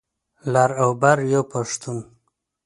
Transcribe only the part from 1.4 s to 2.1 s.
پښتون.